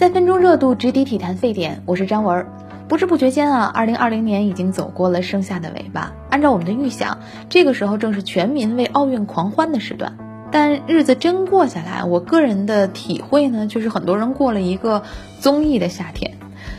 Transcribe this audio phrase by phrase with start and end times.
[0.00, 2.46] 三分钟热度直抵体坛沸点，我是张文。
[2.88, 6.14] 不知不觉间啊，二零二零年已经走过了盛夏的尾巴。
[6.30, 7.18] 按照我们的预想，
[7.50, 10.16] 这个时候正是全民为奥运狂欢的时段。
[10.50, 15.02] 但日子真过下来，我个人的体会呢，就是很多人过了一个
[15.38, 16.38] 综艺的夏天，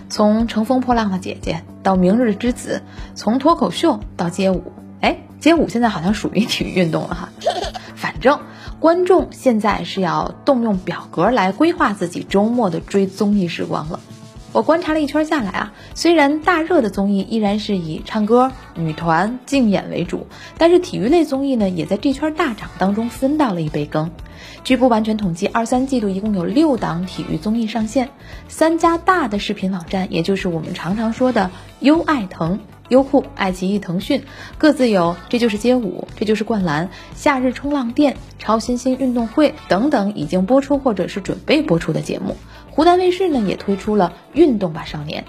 [0.10, 2.82] 从乘风破浪的姐姐到明日之子，
[3.14, 4.64] 从脱口秀到街舞。
[5.00, 7.30] 哎，街舞现在好像属于体育运动了哈。
[7.94, 8.40] 反正。
[8.82, 13.99] 观众现在是要动用表格来规划自己周末的追综艺时光了。
[14.53, 20.25] 我观察了一圈下来啊，虽然大热的综艺依然是以唱歌、女团、竞演为主，
[20.58, 24.09] 但是体育类综艺呢，也在这圈大涨当中分到了一杯羹。
[24.63, 28.09] 据不完全统计，二三季度一共有六档体育综艺上线，
[28.48, 32.59] 三家大的视频网站，也就是我们常常说的优爱腾。
[32.91, 34.23] 优酷、爱奇艺、腾讯
[34.58, 42.36] 各自有《这就是街舞》《这就是灌篮》《夏日冲浪店》《超新星运动会》等等已经播出或者是准备播出的节目。
[42.70, 45.23] 湖南卫视呢也推出了《运动吧少年》。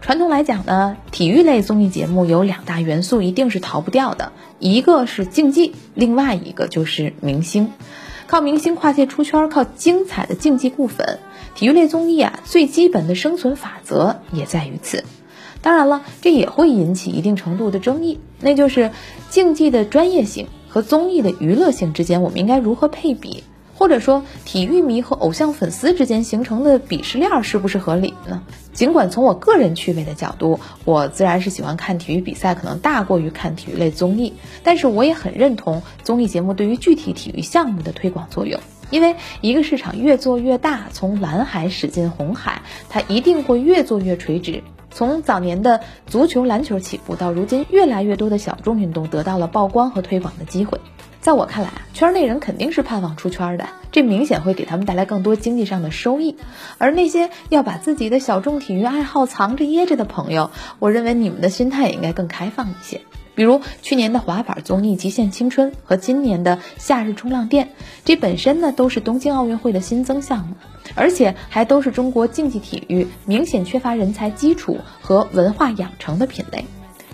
[0.00, 7.70] 传统来讲呢，体育类综艺节目有两大元素一定是逃不掉的，一个是竞技，另外一个就是明星。
[8.26, 11.18] 靠明星跨界出圈，靠精彩的竞技固粉，
[11.54, 15.04] 体育类综艺啊最基本的生存法则也在于此。
[15.64, 18.90] 当然了，这也会引起一定程度的争议，那就是
[19.30, 23.42] 竞技的专业性和综艺的娱乐性之间，我们应该如何配比？
[23.76, 28.42] 或者说，体育迷和偶像粉丝之间形成的鄙视链是不是合理呢？
[28.72, 44.62] 尽管从我个人趣味的角度，我自然是喜欢看体育比赛，可能大过于看体育类综艺，但是我也很认同综艺节目对于具体体育项目的推广作用，因为一个市场越做越大，从蓝海驶进红海，它一定会越做越垂直。
[44.94, 50.80] 从早年的足球、篮球起步，到如今越来越多的小众运动得到了曝光和推广的机会。
[51.20, 56.36] 在我看来啊，圈内人肯定是盼望出圈的，这明显会给他们带来更多经济上的收益。
[56.78, 63.00] 而那些要把自己的小众体育爱好藏着掖着的朋友，我认为你们的心态也应该更开放一些。
[63.34, 67.66] 比如去年的滑板综艺《极限青春》和今年的《夏日冲浪店》，
[68.04, 70.54] 这本身呢都是东京奥运会的新增项目，
[70.94, 76.64] 而且还都是中国竞技体育明显缺乏人才基础和文化养成的品类。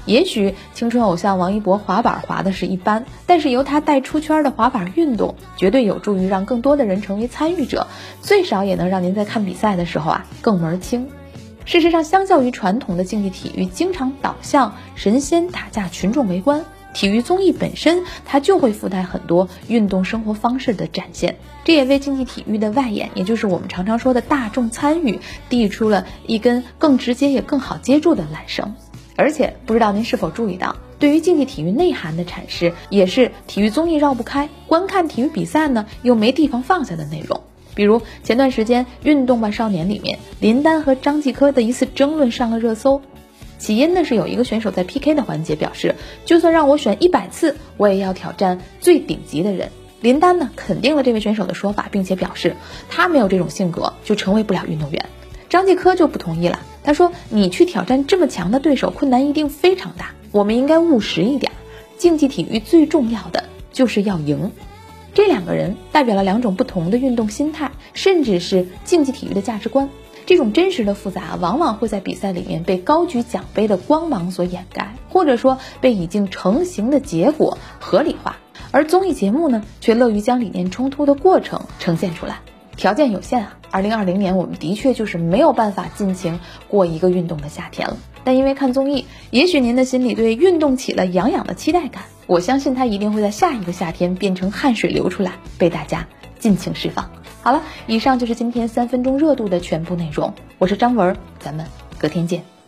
[0.07, 7.87] 也许青春偶像王一博滑板滑的是一般，但是由他带出圈的滑板运动，绝对有助于让更多的人成为参与者，
[8.23, 11.09] 最少也能让您在看比赛的时候啊更门清。
[11.65, 28.75] 事实上，相较于传统的竞技体育，经常导向神仙打架、群众围观，体育综艺本身它就会附带很多运动生活方式的展现，这也为竞技体育的外延，也就是我们常常说的大众参与，递出了一根更直接也更好接住的缆绳。
[29.16, 37.42] 而且，不知道您是否注意到，对于竞技体育内涵的阐释，也是体育综艺绕不开，观看体育比赛呢又没地方放下的内容。
[37.81, 43.01] 比如前段时间《运动吧少年》里面，林丹和张继科的一次争论上了热搜。
[43.57, 45.95] 起因呢是有一个选手在 PK 的环节表示，
[46.27, 49.71] 就算让我选一百次，我也要挑战最顶级的人。
[50.03, 52.55] 林丹呢肯定了这位选手的说法，并且表示
[52.91, 55.07] 他没有这种性格，就成为不了运动员。
[55.49, 60.11] 张继科就不同意了，他说：“你去挑战这么强的对手，困难一定非常大。
[60.33, 61.51] 我们应该务实一点，
[61.97, 64.53] 竞技体育最重要的就是要赢。”
[65.12, 69.88] 这两个人代表了两种不同的运动心态，甚至是竞技体育的价值观。
[70.26, 78.37] 这种真实的复杂，往往会在比赛里面被高举奖杯的光芒所掩盖，或者说被已经成型的结果合理化。
[78.71, 82.38] 而综艺节目呢，却乐于将理念冲突的过程呈现出来。
[82.81, 87.99] 条件有限啊，二零二零年我们的确就是没有办法尽情过一个运动的夏天了。
[88.25, 92.05] 但因为看综艺，也许您的心里对运动起了痒痒的期待感。
[92.27, 96.09] 我相信它一定会在下一个夏天变成汗水流出来，被大家
[96.39, 97.11] 尽情释放。
[97.43, 100.33] 好了，以上就是今天三分钟热度的全部内容。
[100.57, 101.67] 我是张文，咱们
[101.99, 102.59] 隔天见。